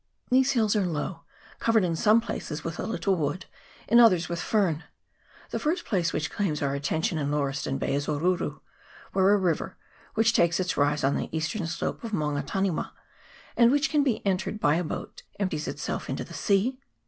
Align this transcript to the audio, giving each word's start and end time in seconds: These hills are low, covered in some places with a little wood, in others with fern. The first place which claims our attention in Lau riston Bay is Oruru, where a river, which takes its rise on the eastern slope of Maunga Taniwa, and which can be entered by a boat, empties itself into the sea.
These 0.31 0.53
hills 0.53 0.75
are 0.75 0.87
low, 0.87 1.25
covered 1.59 1.83
in 1.83 1.95
some 1.95 2.21
places 2.21 2.63
with 2.63 2.79
a 2.79 2.87
little 2.87 3.13
wood, 3.15 3.45
in 3.87 3.99
others 3.99 4.27
with 4.27 4.41
fern. 4.41 4.83
The 5.51 5.59
first 5.59 5.85
place 5.85 6.11
which 6.11 6.31
claims 6.31 6.63
our 6.63 6.73
attention 6.73 7.19
in 7.19 7.29
Lau 7.29 7.43
riston 7.43 7.77
Bay 7.77 7.93
is 7.93 8.07
Oruru, 8.07 8.61
where 9.13 9.29
a 9.31 9.37
river, 9.37 9.77
which 10.15 10.33
takes 10.33 10.59
its 10.59 10.75
rise 10.75 11.03
on 11.03 11.17
the 11.17 11.29
eastern 11.31 11.67
slope 11.67 12.03
of 12.03 12.13
Maunga 12.13 12.41
Taniwa, 12.41 12.93
and 13.55 13.71
which 13.71 13.91
can 13.91 14.01
be 14.03 14.25
entered 14.25 14.59
by 14.59 14.73
a 14.73 14.83
boat, 14.83 15.21
empties 15.39 15.67
itself 15.67 16.09
into 16.09 16.23
the 16.23 16.33
sea. 16.33 16.79